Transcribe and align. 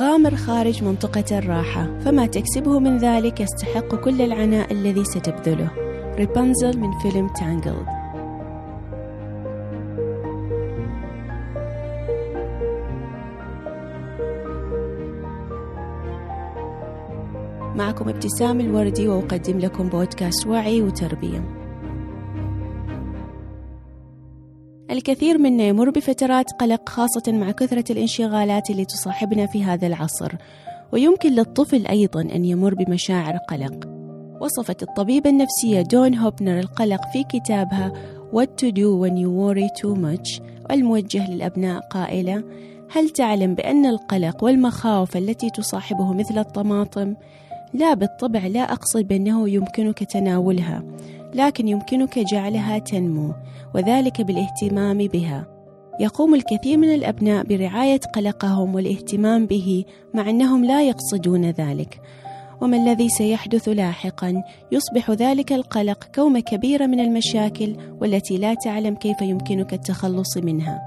تغامر 0.00 0.36
خارج 0.36 0.84
منطقة 0.84 1.38
الراحة 1.38 1.98
فما 2.04 2.26
تكسبه 2.26 2.78
من 2.78 2.96
ذلك 2.98 3.40
يستحق 3.40 3.94
كل 3.94 4.22
العناء 4.22 4.72
الذي 4.72 5.04
ستبذله. 5.04 5.70
ريبنزل 6.16 6.80
من 6.80 6.98
فيلم 6.98 7.28
تانجلد 7.28 7.86
معكم 17.76 18.08
ابتسام 18.08 18.60
الوردي 18.60 19.08
وأقدم 19.08 19.58
لكم 19.58 19.88
بودكاست 19.88 20.46
وعي 20.46 20.82
وتربية. 20.82 21.59
الكثير 24.90 25.38
منا 25.38 25.64
يمر 25.64 25.90
بفترات 25.90 26.50
قلق 26.52 26.88
خاصة 26.88 27.32
مع 27.32 27.50
كثرة 27.50 27.92
الانشغالات 27.92 28.70
اللي 28.70 28.84
تصاحبنا 28.84 29.46
في 29.46 29.64
هذا 29.64 29.86
العصر. 29.86 30.32
ويمكن 30.92 31.32
للطفل 31.32 31.86
أيضا 31.86 32.20
أن 32.20 32.44
يمر 32.44 32.74
بمشاعر 32.74 33.36
قلق. 33.36 33.88
وصفت 34.40 34.82
الطبيبة 34.82 35.30
النفسية 35.30 35.82
دون 35.82 36.14
هوبنر 36.14 36.58
القلق 36.58 37.00
في 37.12 37.24
كتابها 37.24 37.92
What 38.32 38.48
to 38.62 38.70
do 38.72 38.96
when 39.02 39.16
you 39.16 39.30
worry 39.30 39.68
too 39.82 39.94
much? 39.94 40.40
الموجه 40.70 41.30
للأبناء 41.30 41.80
قائلة 41.80 42.44
هل 42.90 43.10
تعلم 43.10 43.54
بأن 43.54 43.86
القلق 43.86 44.44
والمخاوف 44.44 45.16
التي 45.16 45.50
تصاحبه 45.50 46.12
مثل 46.12 46.38
الطماطم؟ 46.38 47.14
لا 47.74 47.94
بالطبع 47.94 48.46
لا 48.46 48.60
أقصد 48.60 49.08
بأنه 49.08 49.48
يمكنك 49.48 50.04
تناولها 50.04 50.82
لكن 51.34 51.68
يمكنك 51.68 52.18
جعلها 52.18 52.78
تنمو. 52.78 53.32
وذلك 53.74 54.20
بالاهتمام 54.20 54.98
بها. 54.98 55.46
يقوم 56.00 56.34
الكثير 56.34 56.76
من 56.76 56.94
الأبناء 56.94 57.44
برعاية 57.44 58.00
قلقهم 58.14 58.74
والاهتمام 58.74 59.46
به 59.46 59.84
مع 60.14 60.30
أنهم 60.30 60.64
لا 60.64 60.82
يقصدون 60.82 61.50
ذلك. 61.50 62.00
وما 62.60 62.76
الذي 62.76 63.08
سيحدث 63.08 63.68
لاحقا؟ 63.68 64.42
يصبح 64.72 65.10
ذلك 65.10 65.52
القلق 65.52 66.04
كومة 66.14 66.40
كبيرة 66.40 66.86
من 66.86 67.00
المشاكل 67.00 67.76
والتي 68.00 68.36
لا 68.36 68.54
تعلم 68.54 68.94
كيف 68.94 69.22
يمكنك 69.22 69.74
التخلص 69.74 70.36
منها. 70.36 70.80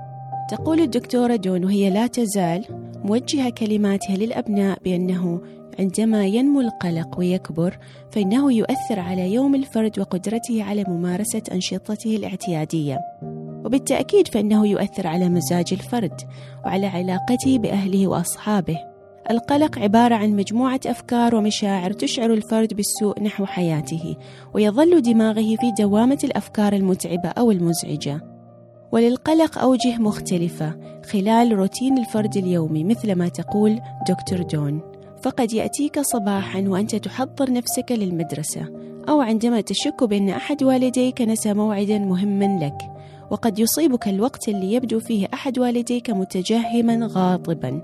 تقول 0.50 0.80
الدكتورة 0.80 1.36
دون 1.36 1.66
وهي 1.66 1.90
لا 1.90 2.08
تزال 2.08 2.66
موجهة 3.04 3.50
كلماتها 3.50 4.18
للأبناء 4.18 4.80
بأنه 4.84 5.42
عندما 5.80 6.26
ينمو 6.26 6.62
القلق 6.62 7.20
ويكبر 7.20 7.78
فإنه 8.12 8.54
يؤثر 8.54 9.00
على 9.00 9.34
يوم 9.34 9.56
الفرد 9.56 10.00
وقدرته 10.00 10.64
على 10.64 10.84
ممارسة 10.88 11.42
أنشطته 11.52 12.16
الاعتيادية. 12.16 13.00
وبالتأكيد 13.66 14.28
فإنه 14.28 14.68
يؤثر 14.68 15.08
على 15.08 15.30
مزاج 15.30 15.66
الفرد 15.72 16.22
وعلى 16.66 16.88
علاقته 16.88 17.58
بأهله 17.58 18.08
وأصحابه. 18.08 18.78
القلق 19.32 19.80
عبارة 19.80 20.16
عن 20.16 20.30
مجموعة 20.30 20.80
أفكار 20.86 21.36
ومشاعر 21.36 21.92
تشعر 21.92 22.34
الفرد 22.34 22.74
بالسوء 22.74 23.24
نحو 23.24 23.46
حياته 23.46 24.16
ويظل 24.54 25.02
دماغه 25.02 25.56
في 25.56 25.72
دوامة 25.80 26.20
الأفكار 26.24 26.74
المتعبة 26.74 27.30
أو 27.30 27.52
المزعجة. 27.52 28.22
وللقلق 28.92 29.58
أوجه 29.60 29.98
مختلفة 29.98 30.76
خلال 31.12 31.52
روتين 31.52 31.98
الفرد 31.98 32.38
اليومي 32.38 32.84
مثل 32.84 33.16
ما 33.16 33.28
تقول 33.28 33.80
دكتور 34.10 34.42
دون. 34.42 34.93
فقد 35.24 35.54
يأتيك 35.54 36.00
صباحا 36.00 36.64
وأنت 36.68 36.96
تحضر 36.96 37.54
نفسك 37.54 37.92
للمدرسة 37.92 38.68
أو 39.10 39.22
عندما 39.22 39.62
تشك 39.62 40.04
بأن 40.04 40.30
أحد 40.30 40.64
والديك 40.64 41.22
نسى 41.22 41.54
موعدا 41.54 42.00
مهما 42.00 42.66
لك 42.66 42.78
وقد 43.32 43.60
يصيبك 43.60 44.08
الوقت 44.08 44.48
اللي 44.48 44.74
يبدو 44.74 45.00
فيه 45.00 45.28
أحد 45.34 45.60
والديك 45.60 46.10
متجهما 46.10 47.08
غاضبا. 47.12 47.84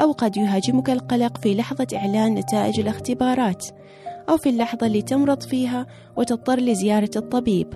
أو 0.00 0.12
قد 0.12 0.36
يهاجمك 0.36 0.90
القلق 0.90 1.38
في 1.38 1.54
لحظة 1.54 1.86
إعلان 1.94 2.34
نتائج 2.34 2.80
الاختبارات 2.80 3.66
أو 4.28 4.36
في 4.36 4.48
اللحظة 4.48 4.86
اللي 4.86 5.02
تمرض 5.02 5.42
فيها 5.42 5.86
وتضطر 6.16 6.60
لزيارة 6.60 7.10
الطبيب. 7.16 7.68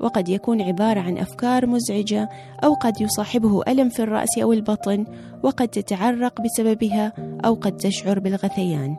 وقد 0.00 0.28
يكون 0.28 0.62
عبارة 0.62 1.00
عن 1.00 1.18
أفكار 1.18 1.66
مزعجة 1.66 2.28
أو 2.64 2.74
قد 2.74 3.00
يصاحبه 3.00 3.62
ألم 3.68 3.88
في 3.88 4.02
الرأس 4.02 4.38
أو 4.38 4.52
البطن 4.52 5.04
وقد 5.42 5.68
تتعرق 5.68 6.40
بسببها 6.40 7.12
أو 7.44 7.54
قد 7.54 7.76
تشعر 7.76 8.18
بالغثيان. 8.18 8.96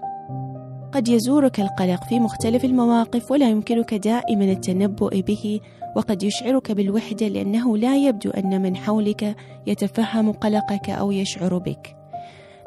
قد 0.92 1.08
يزورك 1.08 1.60
القلق 1.60 2.04
في 2.04 2.20
مختلف 2.20 2.66
المواقف 2.66 3.32
ولا 3.32 3.50
يمكنك 3.50 3.94
دائما 3.94 4.44
التنبؤ 4.44 5.22
به 5.22 5.60
وقد 5.96 6.24
يشعرك 6.24 6.72
بالوحدة 6.72 7.28
لأنه 7.28 7.78
لا 7.78 7.98
يبدو 7.98 8.30
أن 8.30 8.62
من 8.62 8.76
حولك 8.76 9.36
يتفهم 9.68 10.32
قلقك 10.32 10.90
أو 10.90 11.12
يشعر 11.12 11.58
بك. 11.58 11.97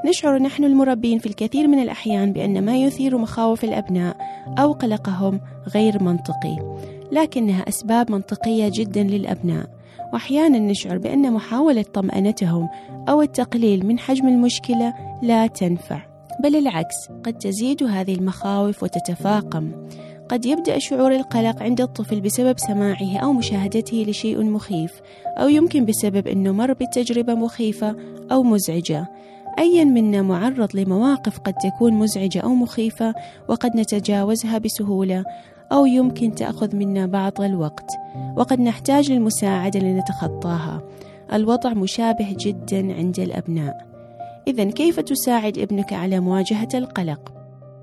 نشعر 0.05 0.38
نحن 0.38 0.65
المربين 0.65 1.19
في 1.19 1.27
الكثير 1.27 1.69
من 1.69 1.78
الأحيان 1.78 2.33
بأن 2.33 2.65
ما 2.65 2.77
يثير 2.77 3.19
مخاوف 3.19 3.65
الأبناء 3.65 4.16
أو 4.59 4.72
قلقهم 4.72 5.41
غير 5.75 6.03
منطقي 6.03 6.56
لكنها 7.12 7.69
أسباب 7.69 8.11
منطقية 8.11 8.71
جدا 8.75 9.03
للأبناء. 9.03 9.66
وأحيانا 10.12 10.59
نشعر 10.59 10.99
بأن 10.99 11.33
محاولة 11.33 11.83
طمأنتهم 11.83 12.69
أو 13.09 13.22
التقليل 13.22 13.87
من 13.87 13.99
حجم 13.99 14.28
المشكلة 14.28 14.94
لا 15.22 15.47
تنفع 15.47 16.03
بل 16.43 16.56
العكس 16.56 16.97
قد 17.25 17.38
تزيد 17.38 17.82
هذه 17.82 18.15
المخاوف 18.15 18.82
وتتفاقم. 18.82 19.72
قد 20.28 20.47
يبدأ 20.47 20.78
شعور 20.78 21.12
القلق 21.12 21.62
عند 21.62 21.81
الطفل 21.81 22.21
بسبب 22.21 22.59
سماعه 22.59 23.19
أو 23.19 23.32
مشاهدته 23.32 24.05
لشيء 24.09 24.43
مخيف 24.43 25.00
أو 25.27 25.49
يمكن 25.49 25.84
بسبب 25.84 26.28
أنه 26.28 26.53
مر 26.53 26.72
بتجربة 26.72 27.34
مخيفة 27.34 27.97
أو 28.32 28.43
مزعجة. 28.43 29.06
أيا 29.59 29.84
منا 29.84 30.22
معرض 30.22 30.77
لمواقف 30.77 31.38
قد 31.38 31.55
تكون 31.55 31.93
مزعجة 31.93 32.41
أو 32.41 32.55
مخيفة 32.55 33.15
وقد 33.49 33.77
نتجاوزها 33.77 34.59
بسهولة 34.59 35.25
أو 35.72 35.87
يمكن 35.87 36.34
تأخذ 36.34 36.77
منا 36.77 37.06
بعض 37.06 37.41
الوقت 37.41 37.91
وقد 38.37 38.61
نحتاج 38.61 39.12
للمساعدة 39.12 39.81
لنتخطاها. 39.81 40.83
الوضع 41.33 41.75
مشابه 41.75 42.37
جدا 42.38 42.94
عند 42.94 43.21
الأبناء. 43.21 43.87
إذا 44.49 44.65
كيف 44.65 45.00
تساعد 45.00 45.59
ابنك 45.59 45.93
على 45.93 46.21
مواجهة 46.21 46.69
القلق؟ 46.75 47.32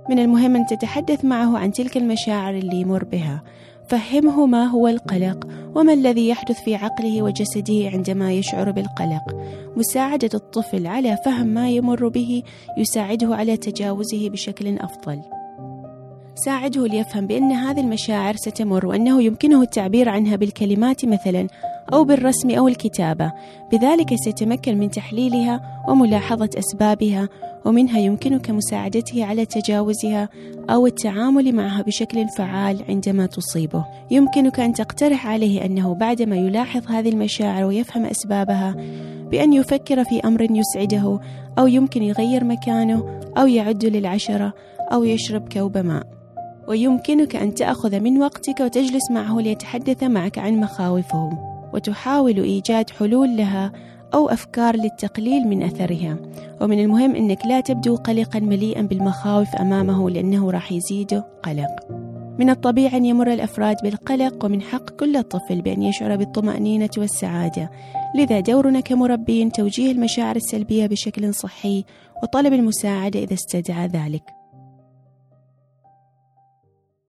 من 0.10 0.20
المهم 0.20 0.56
أن 0.56 0.66
تتحدث 0.66 1.26
معه 1.26 1.58
عن 1.58 1.72
تلك 1.72 1.98
المشاعر 1.98 2.54
اللي 2.54 2.82
يمر 2.82 3.04
بها. 3.04 3.44
فهمه 3.90 4.46
ما 4.46 4.66
هو 4.66 4.88
القلق 4.88 5.48
وما 5.76 5.94
الذي 5.94 6.30
يحدث 6.30 6.64
في 6.64 6.76
عقله 6.76 7.22
وجسده 7.22 7.90
عندما 7.94 8.34
يشعر 8.34 8.72
بالقلق. 8.72 9.24
مساعدة 9.76 10.30
الطفل 10.34 10.88
على 10.88 11.18
فهم 11.26 11.48
ما 11.48 11.70
يمر 11.70 12.08
به 12.08 12.44
يساعده 12.78 13.36
على 13.36 13.58
تجاوزه 13.58 14.30
بشكل 14.30 14.78
أفضل. 14.78 15.22
ساعده 16.36 16.88
ليفهم 16.88 17.28
بأن 17.28 17.52
هذه 17.52 17.80
المشاعر 17.80 18.36
ستمر 18.36 18.86
وأنه 18.86 19.24
يمكنه 19.24 19.62
التعبير 19.62 20.10
عنها 20.10 20.36
بالكلمات 20.36 21.06
مثلا 21.06 21.48
أو 21.94 22.04
بالرسم 22.04 22.50
أو 22.50 22.68
الكتابة. 22.68 23.32
بذلك 23.72 24.16
سيتمكن 24.16 24.78
من 24.78 24.92
تحليلها 24.92 25.84
وملاحظة 25.88 26.50
أسبابها 26.58 27.30
ومنها 27.66 28.00
يمكنك 28.00 28.50
مساعدته 28.50 29.26
على 29.26 29.46
تجاوزها 29.46 30.30
أو 30.70 30.88
التعامل 30.88 31.56
معها 31.56 31.82
بشكل 31.82 32.28
فعال 32.38 32.84
عندما 32.90 33.26
تصيبه. 33.26 33.86
يمكنك 34.12 34.60
أن 34.60 34.74
تقترح 34.74 35.28
عليه 35.28 35.66
أنه 35.66 35.94
بعدما 35.94 36.36
يلاحظ 36.36 36.92
هذه 36.92 37.10
المشاعر 37.10 37.64
ويفهم 37.64 38.06
أسبابها 38.06 38.76
بأن 39.32 39.54
يفكر 39.54 40.04
في 40.04 40.20
أمر 40.20 40.48
يسعده 40.52 41.20
أو 41.60 41.68
يمكن 41.68 42.04
يغير 42.04 42.44
مكانه 42.44 43.22
أو 43.38 43.48
يعد 43.48 43.86
للعشرة 43.86 44.54
أو 44.80 45.04
يشرب 45.04 45.54
كوب 45.54 45.78
ماء. 45.78 46.04
ويمكنك 46.68 47.36
أن 47.36 47.54
تأخذ 47.54 48.00
من 48.00 48.22
وقتك 48.22 48.60
وتجلس 48.60 49.12
معه 49.12 49.40
ليتحدث 49.40 50.04
معك 50.04 50.38
عن 50.38 50.54
مخاوفه. 50.54 51.57
وتحاول 51.74 52.40
إيجاد 52.40 52.90
حلول 52.90 53.38
لها 53.38 53.72
أو 54.14 54.30
أفكار 54.30 54.76
للتقليل 54.76 55.48
من 55.48 55.64
أثرها. 55.64 56.18
ومن 56.62 56.80
المهم 56.80 57.16
أنك 57.16 57.46
لا 57.46 57.60
تبدو 57.60 57.96
قلقا 57.96 58.40
مليئا 58.40 58.82
بالمخاوف 58.82 59.56
أمامه 59.56 60.10
لأنه 60.10 60.52
راح 60.52 60.72
يزيده 60.72 61.28
قلق. 61.44 61.72
من 62.40 62.50
الطبيعي 62.50 62.98
أن 62.98 63.06
يمر 63.06 63.34
الأفراد 63.34 63.76
بالقلق 63.84 64.46
ومن 64.46 64.62
حق 64.62 64.90
كل 64.90 65.24
طفل 65.24 65.62
بأن 65.62 65.84
يشعر 65.84 66.16
بالطمأنينة 66.16 66.90
والسعادة. 66.98 67.72
لذا 68.16 68.40
دورنا 68.40 68.80
كمربين 68.80 69.52
توجيه 69.52 69.92
المشاعر 69.92 70.36
السلبية 70.36 70.88
بشكل 70.88 71.34
صحي 71.34 71.84
وطلب 72.24 72.54
المساعدة 72.54 73.20
إذا 73.20 73.34
استدعى 73.34 73.88
ذلك. 73.88 74.24